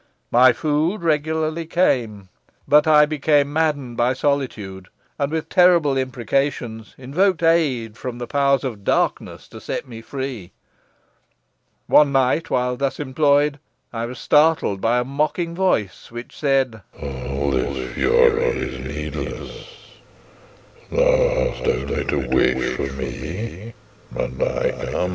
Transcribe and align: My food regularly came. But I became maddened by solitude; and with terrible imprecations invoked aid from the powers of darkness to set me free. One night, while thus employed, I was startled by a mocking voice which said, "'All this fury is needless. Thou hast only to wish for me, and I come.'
My 0.31 0.51
food 0.51 1.03
regularly 1.03 1.67
came. 1.67 2.29
But 2.67 2.87
I 2.87 3.05
became 3.05 3.53
maddened 3.53 3.97
by 3.97 4.13
solitude; 4.13 4.87
and 5.19 5.31
with 5.31 5.47
terrible 5.47 5.95
imprecations 5.95 6.95
invoked 6.97 7.43
aid 7.43 7.99
from 7.99 8.17
the 8.17 8.25
powers 8.25 8.63
of 8.63 8.83
darkness 8.83 9.47
to 9.49 9.61
set 9.61 9.87
me 9.87 10.01
free. 10.01 10.53
One 11.85 12.11
night, 12.11 12.49
while 12.49 12.75
thus 12.77 12.99
employed, 12.99 13.59
I 13.93 14.07
was 14.07 14.17
startled 14.17 14.81
by 14.81 14.97
a 14.97 15.03
mocking 15.05 15.53
voice 15.53 16.09
which 16.09 16.35
said, 16.35 16.81
"'All 16.99 17.51
this 17.51 17.93
fury 17.93 18.45
is 18.45 18.79
needless. 18.79 19.67
Thou 20.89 21.51
hast 21.51 21.67
only 21.67 22.05
to 22.05 22.27
wish 22.27 22.75
for 22.75 22.91
me, 22.93 23.75
and 24.15 24.41
I 24.41 24.91
come.' 24.91 25.09